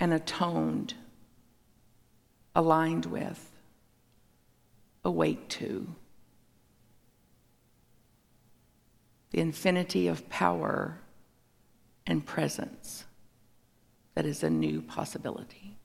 And 0.00 0.12
atoned, 0.12 0.94
aligned 2.56 3.06
with, 3.06 3.48
awake 5.04 5.48
to. 5.50 5.94
The 9.36 9.42
infinity 9.42 10.08
of 10.08 10.26
power 10.30 10.96
and 12.06 12.24
presence 12.24 13.04
that 14.14 14.24
is 14.24 14.42
a 14.42 14.48
new 14.48 14.80
possibility. 14.80 15.76